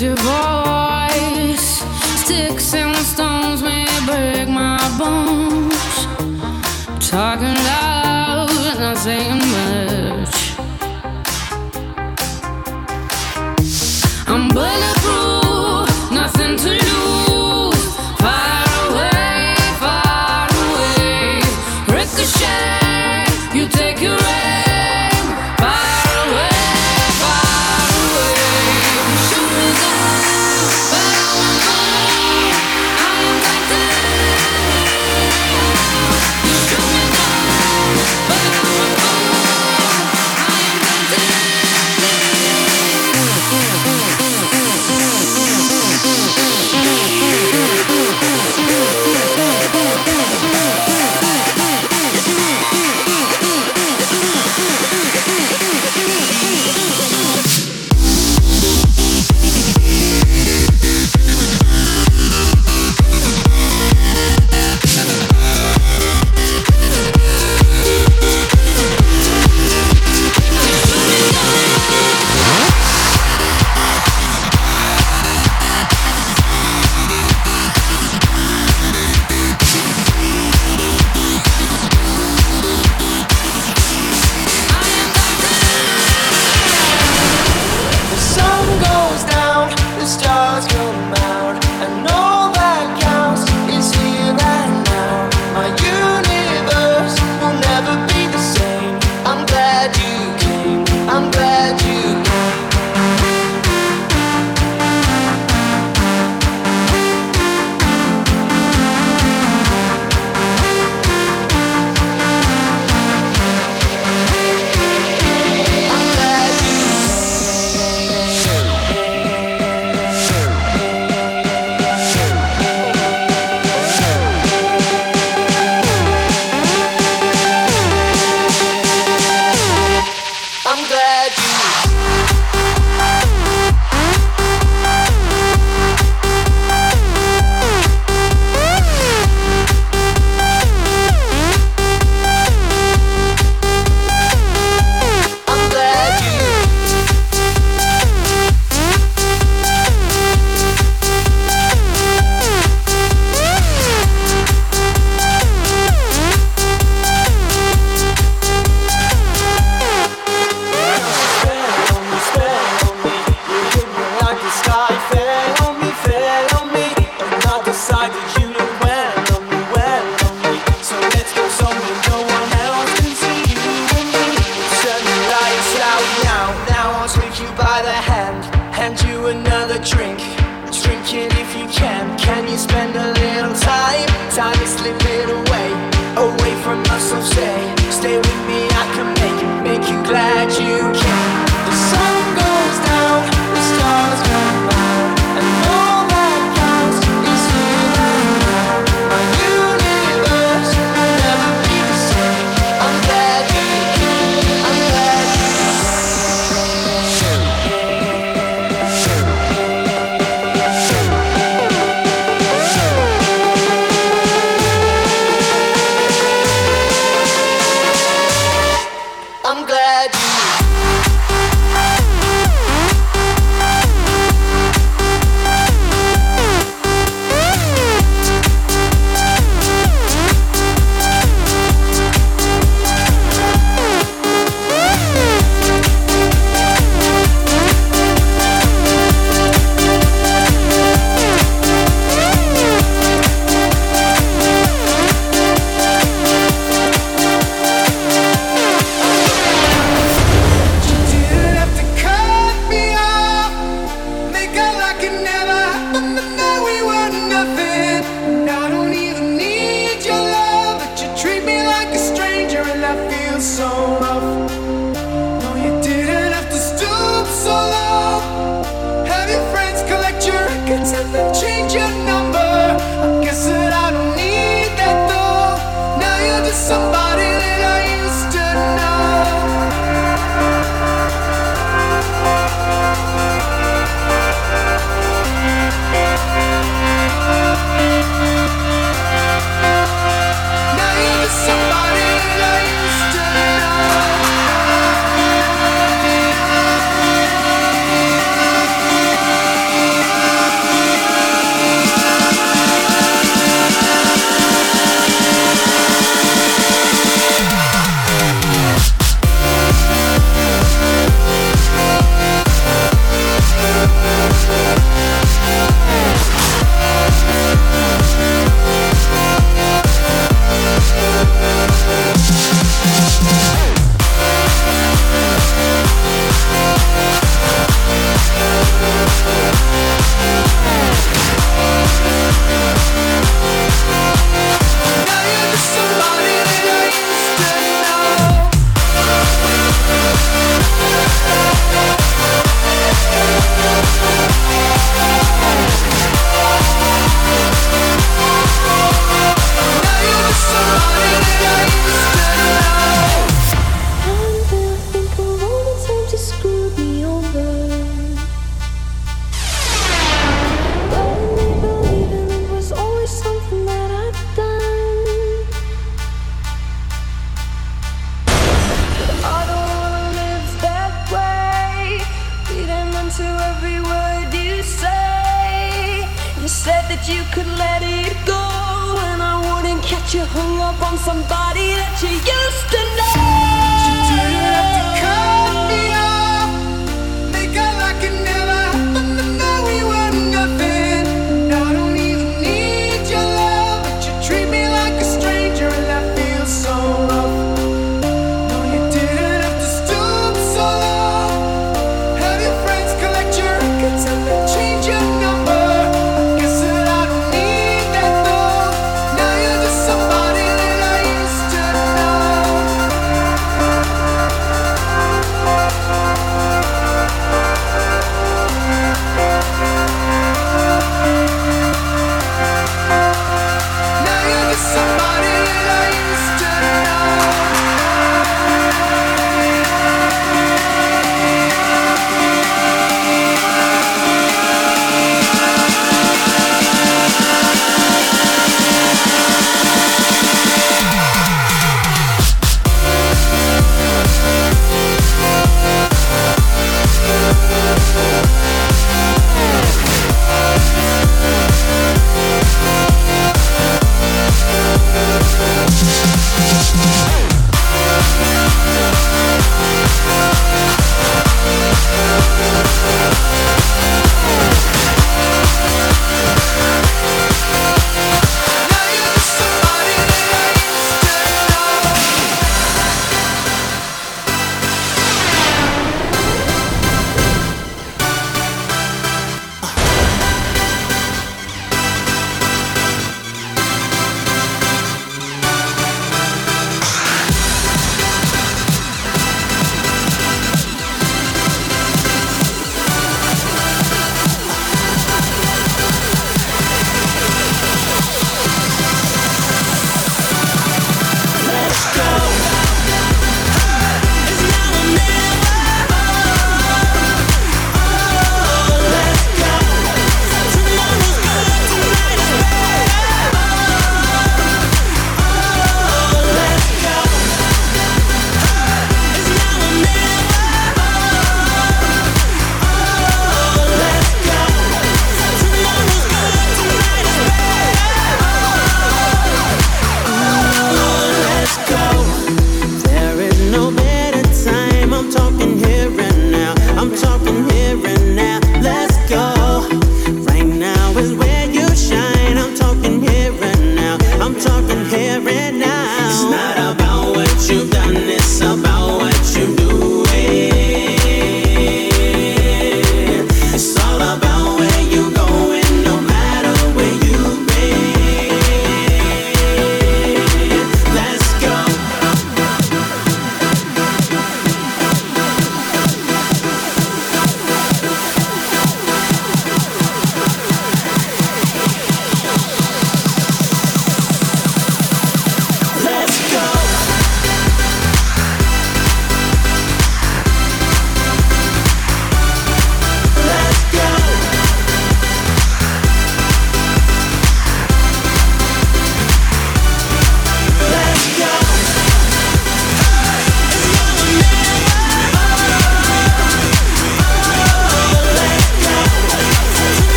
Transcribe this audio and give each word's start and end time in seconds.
Your 0.00 0.16
voice. 0.16 1.82
Sticks 2.24 2.72
and 2.72 2.96
stones 2.96 3.62
may 3.62 3.84
break 4.06 4.48
my 4.48 4.78
bones. 4.98 6.06
Talking 7.10 7.54
loud, 7.54 8.48
not 8.78 8.96
saying 8.96 9.38
much. 9.38 10.54
I'm 14.26 14.48
bulletproof, 14.48 16.10
nothing 16.10 16.56
to 16.56 16.81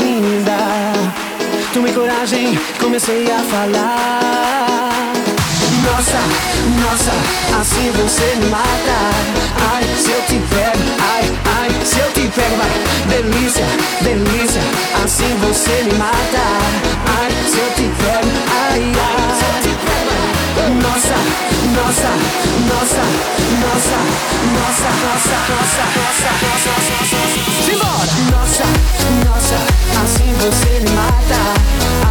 linda. 0.00 0.58
Tomei 1.72 1.92
coragem, 1.92 2.58
comecei 2.78 3.30
a 3.30 3.38
falar. 3.38 5.12
Nossa, 5.84 6.20
nossa, 6.82 7.12
assim 7.60 7.90
você 7.92 8.36
me 8.36 8.46
mata. 8.46 8.98
Ai, 9.72 9.84
se 9.96 10.10
eu 10.10 10.22
te 10.22 10.38
pego, 10.48 10.82
ai, 11.12 11.24
ai, 11.58 11.70
se 11.84 11.98
eu 11.98 12.12
te 12.12 12.28
pego, 12.28 12.56
vai. 12.56 12.70
Delícia, 13.08 13.66
delícia, 14.02 14.62
assim 15.04 15.36
você 15.40 15.82
me 15.84 15.94
mata. 15.98 16.44
Ai, 17.18 17.30
se 17.46 17.58
eu 17.58 17.70
te 17.74 17.90
pego, 18.02 18.30
ai, 18.68 18.82
ai, 18.82 19.34
se 19.38 19.44
eu 19.44 19.62
te 19.62 19.78
pego. 19.84 20.09
Nossa, 20.70 21.16
nossa, 21.74 22.10
nossa, 22.68 23.02
nossa, 23.60 23.70
nossa, 23.70 23.98
nossa, 24.52 24.88
nossa, 25.10 25.84
nossa, 25.90 26.30
nossa, 26.46 26.70
nossa. 26.70 27.64
Simbora! 27.64 28.14
Nossa, 28.30 28.66
nossa, 29.26 29.58
assim 30.02 30.32
você 30.34 30.70
me 30.80 30.90
mata. 30.90 31.40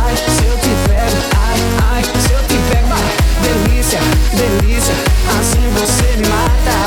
Ai, 0.03 0.15
se 0.15 0.43
eu 0.45 0.57
te 0.57 0.73
pego, 0.87 1.19
ai, 1.39 1.59
ai, 1.93 2.03
se 2.03 2.33
eu 2.33 2.43
te 2.47 2.57
pego, 2.69 2.87
vai. 2.87 2.99
Delícia, 3.43 4.01
delícia, 4.33 4.95
assim 5.39 5.65
você 5.73 6.17
me 6.17 6.27
mata. 6.27 6.78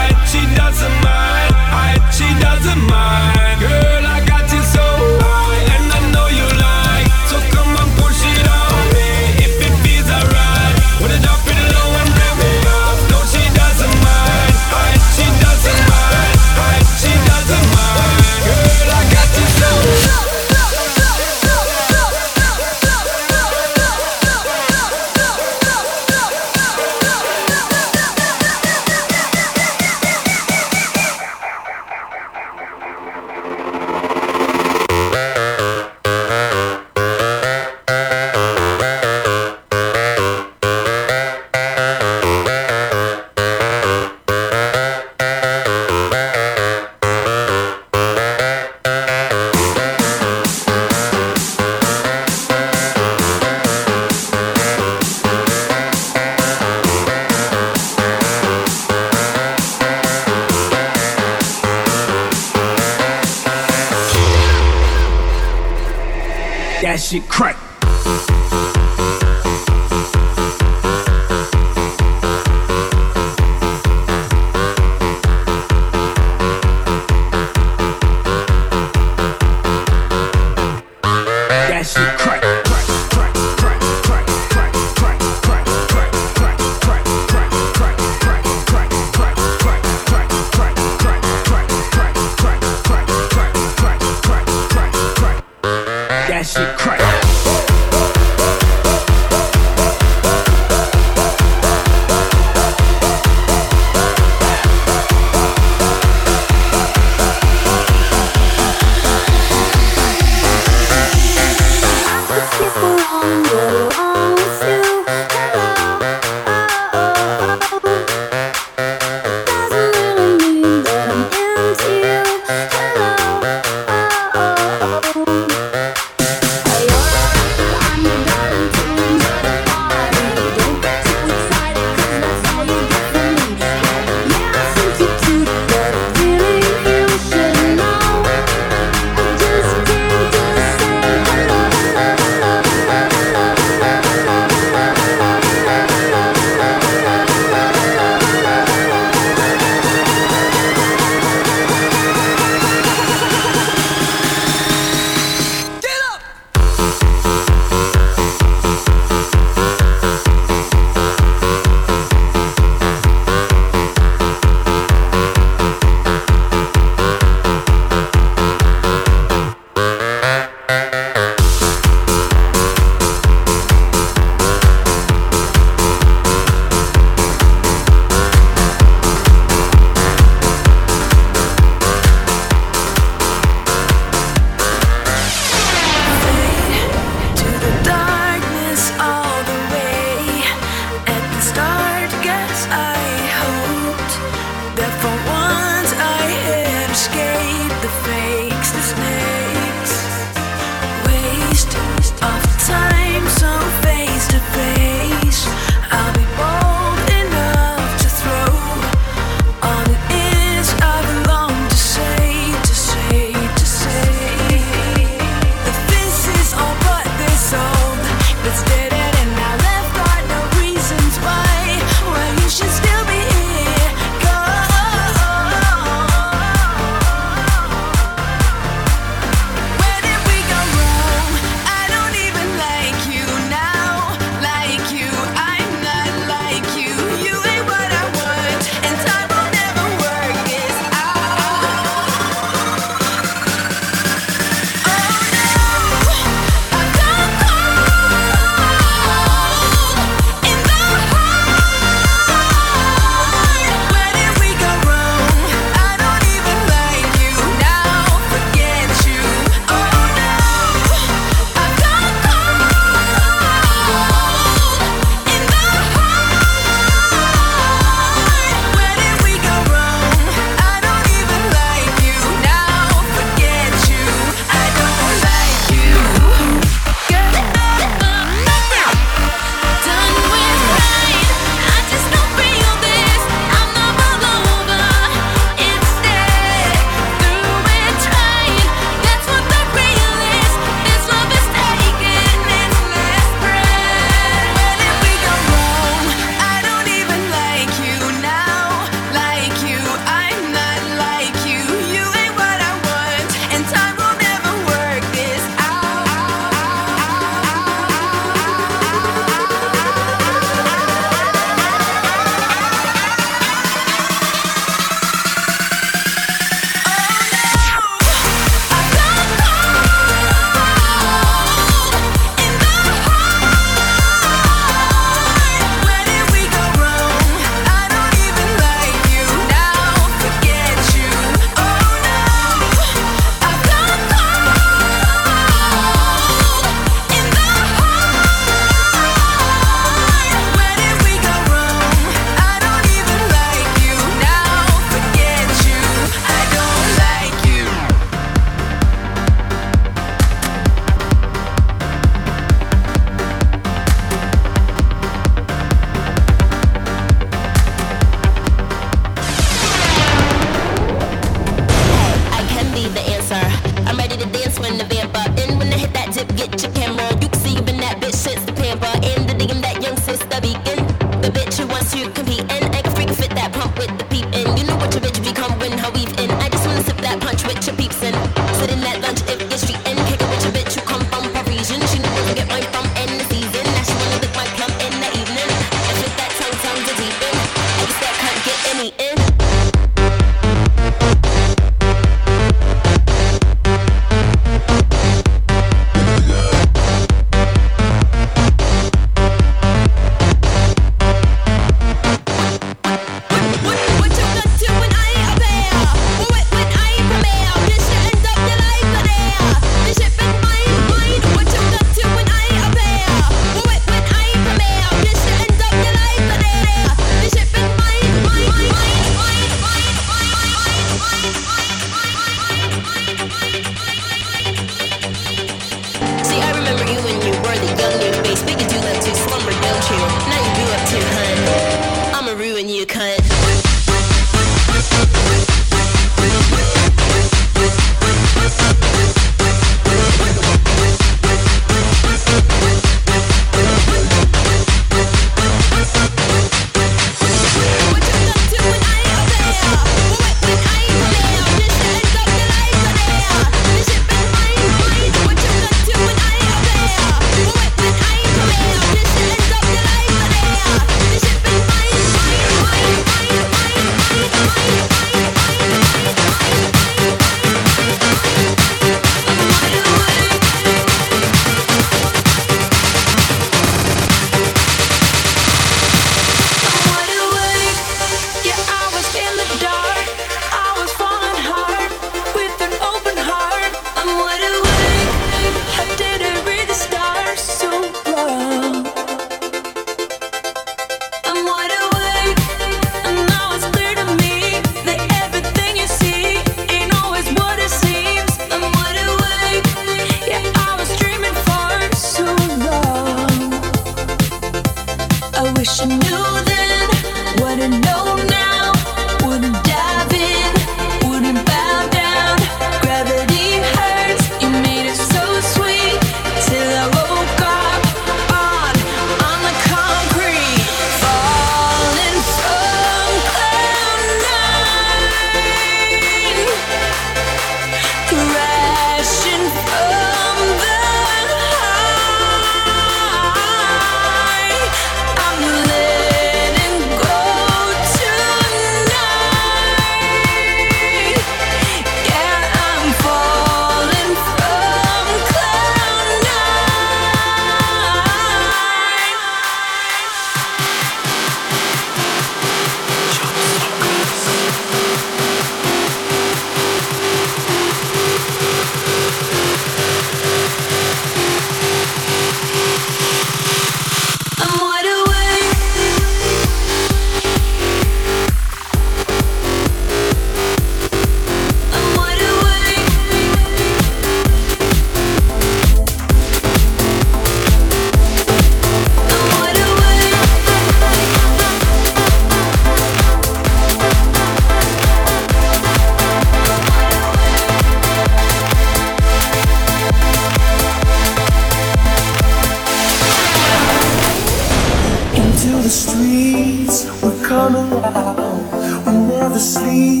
the 599.28 599.38
sleep, 599.38 600.00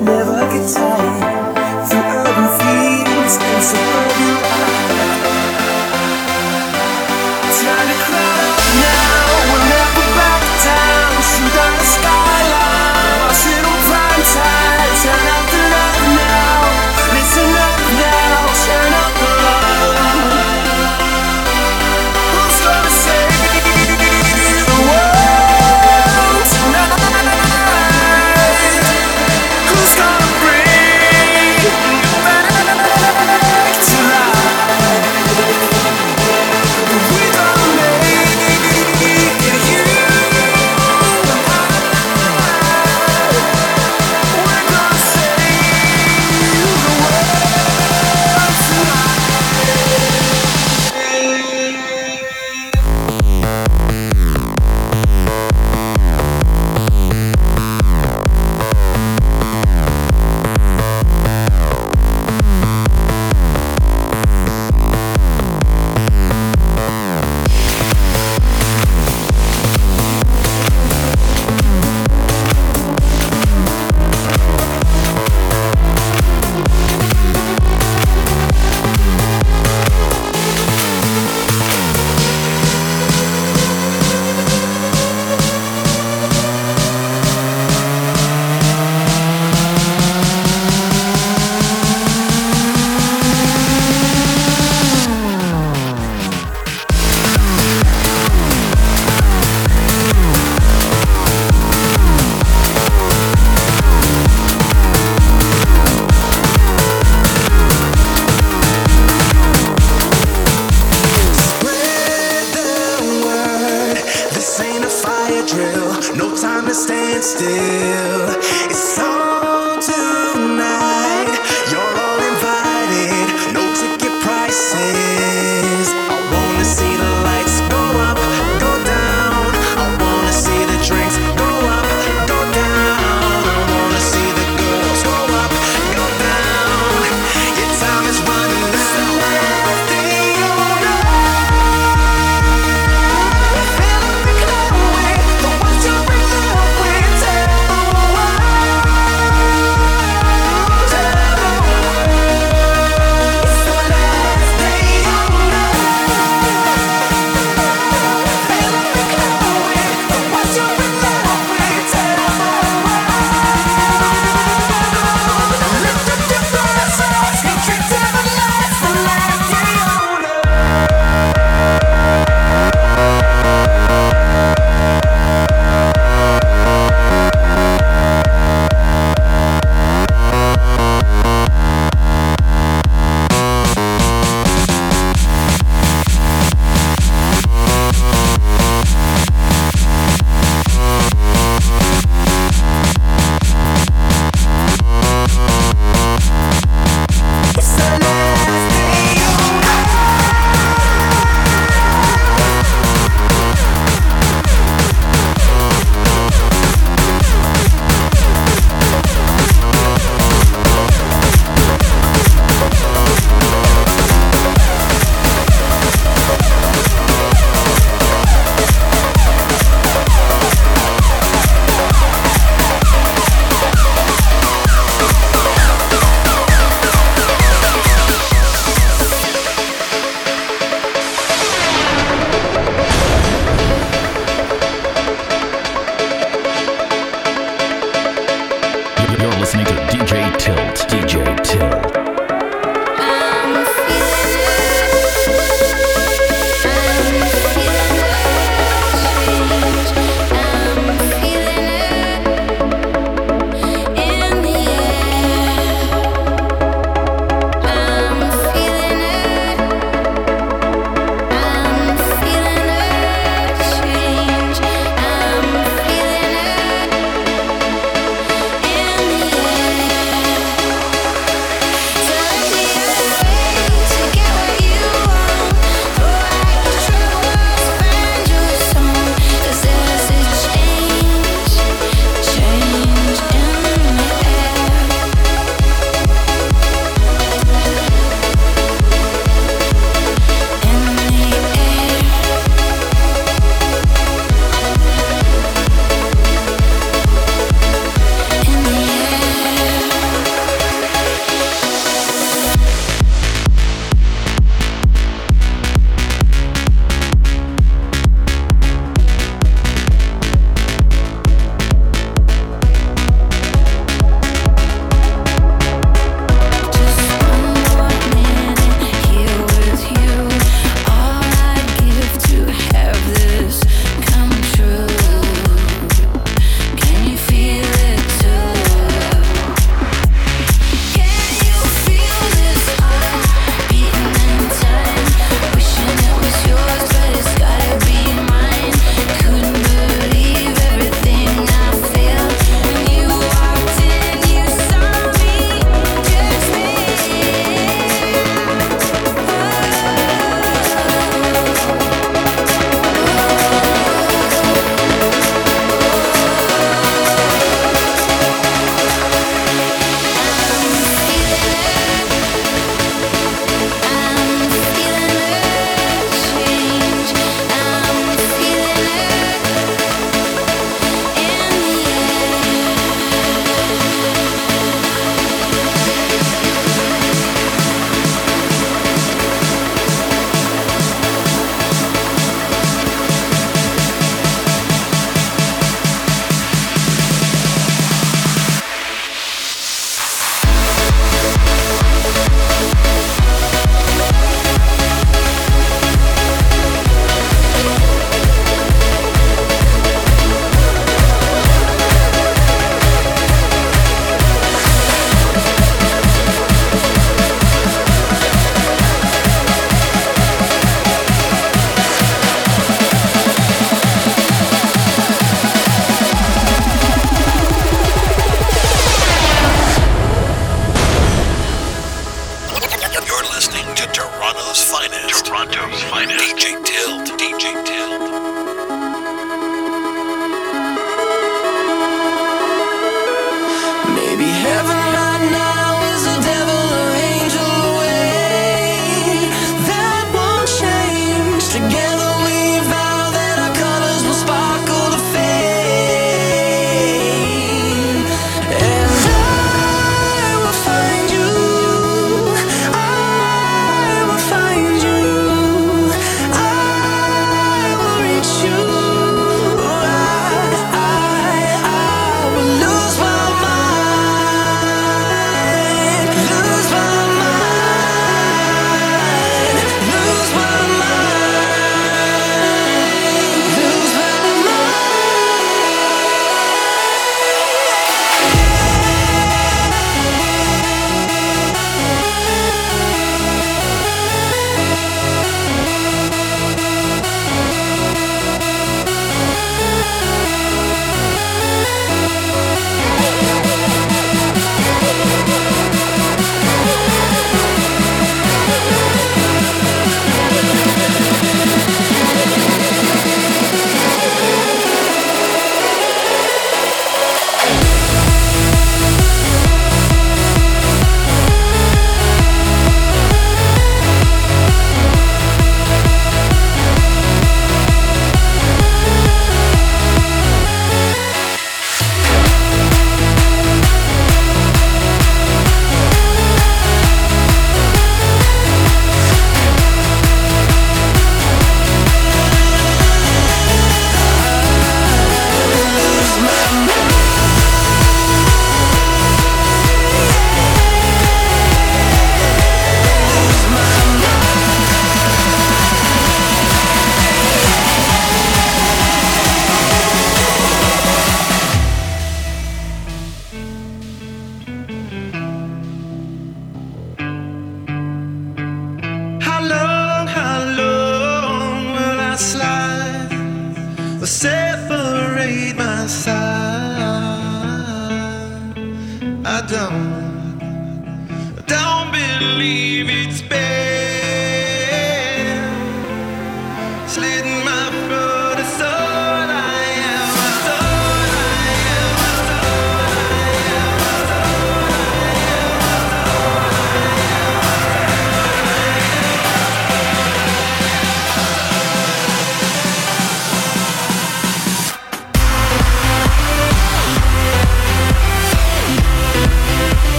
never 0.00 0.40
get 0.50 0.74
tired. 0.74 1.27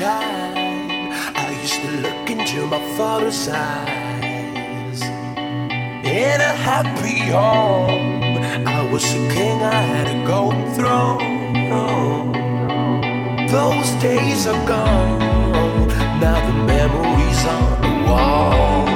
I 0.00 1.58
used 1.60 1.80
to 1.82 1.90
look 2.00 2.30
into 2.30 2.66
my 2.66 2.80
father's 2.96 3.46
eyes. 3.48 5.02
In 5.02 6.40
a 6.40 6.54
happy 6.68 7.18
home, 7.30 8.38
I 8.66 8.88
was 8.90 9.04
a 9.04 9.28
king, 9.34 9.62
I 9.62 9.82
had 9.82 10.08
a 10.08 10.26
golden 10.26 10.72
throne. 10.74 12.32
Those 13.48 13.90
days 14.00 14.46
are 14.46 14.66
gone, 14.66 15.88
now 16.20 16.40
the 16.46 16.54
memories 16.64 17.44
on 17.44 17.82
the 17.82 18.10
wall. 18.10 18.88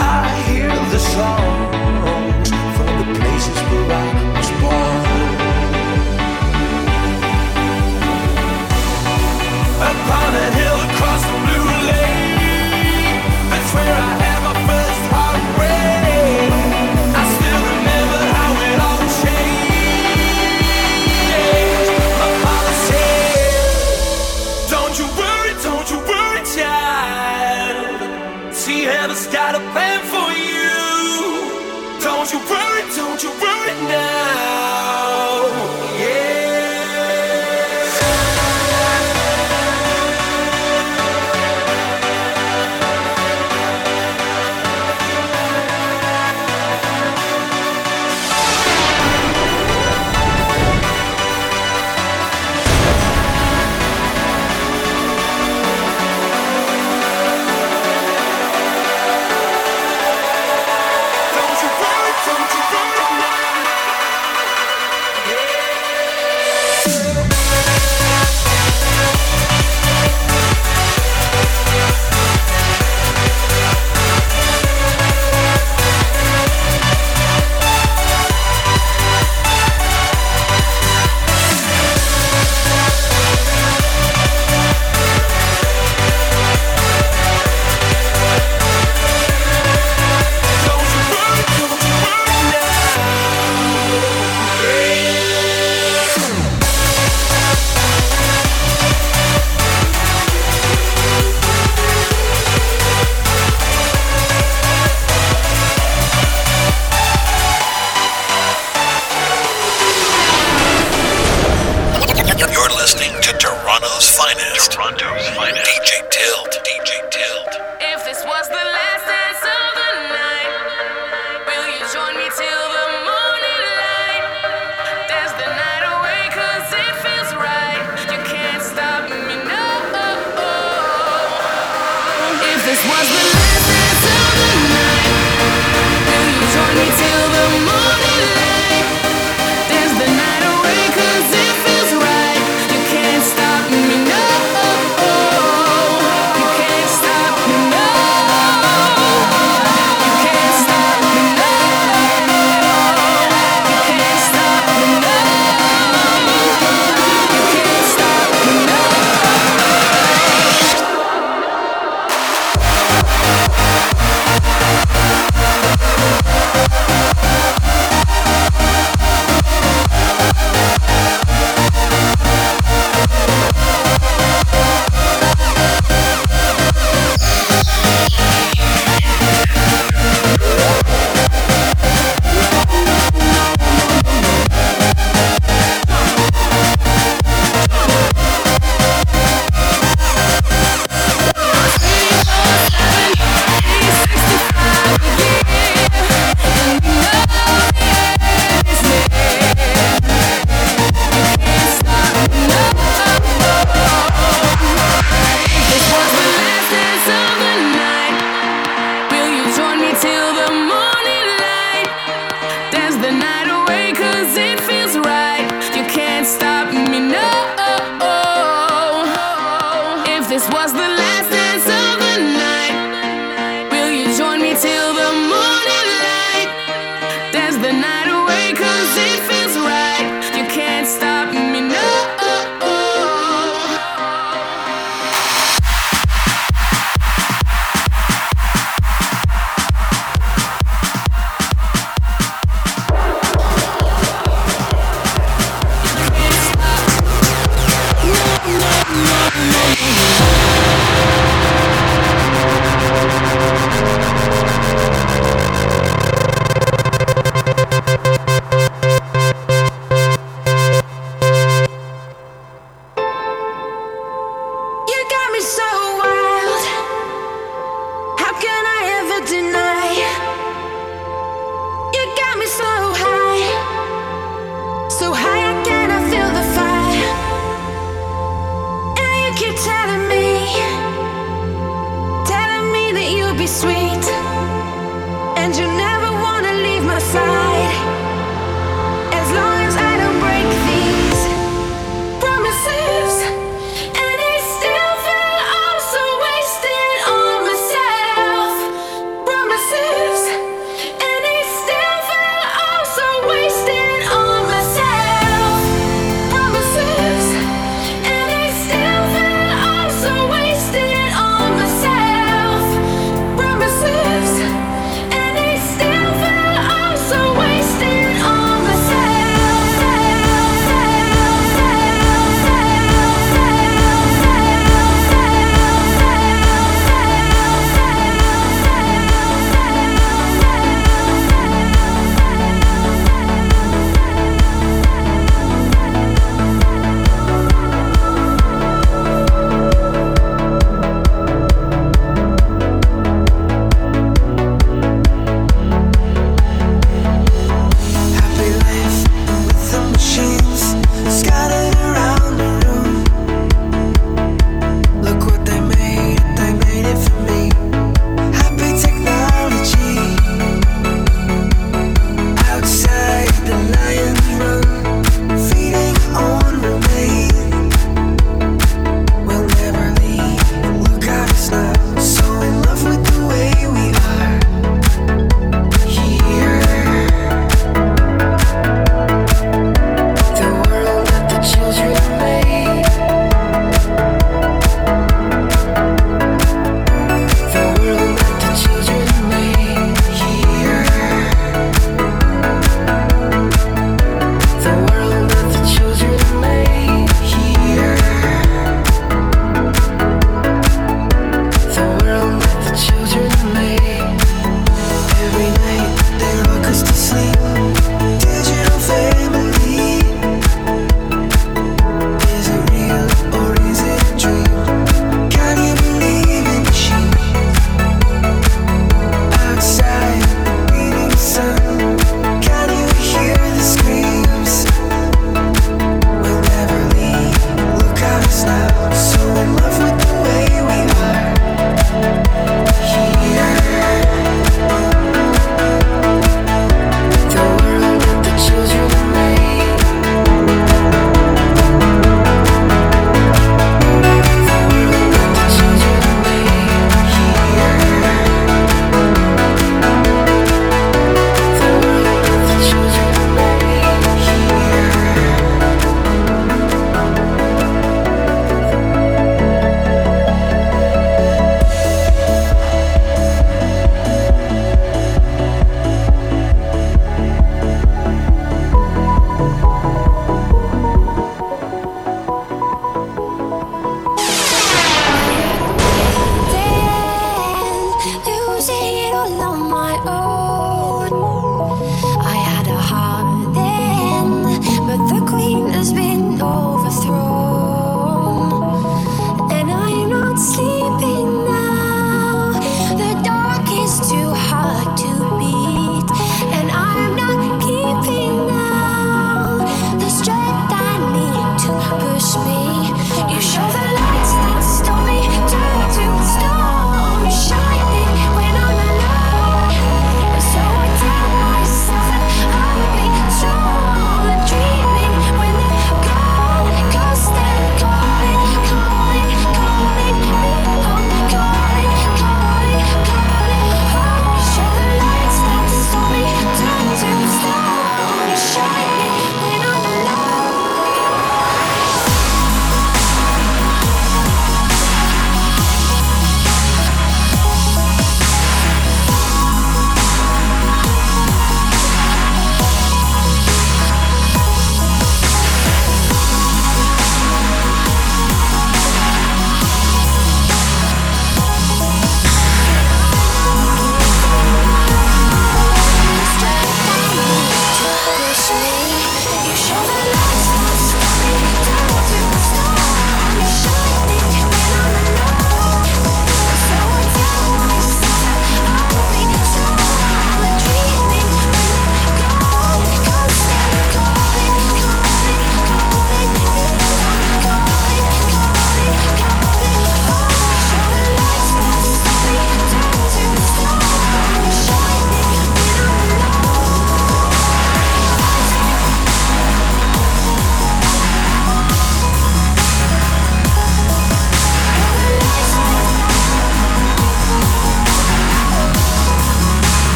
I 0.00 0.42
hear 0.46 0.68
the 0.68 0.98
song. 0.98 1.71
upon 9.92 10.34
a 10.34 10.46
hill 10.58 10.78
across 10.88 11.22
the 11.22 11.38
blue 11.44 11.68
lake. 11.88 13.22
That's 13.50 13.74
where 13.74 13.94
I. 13.94 14.21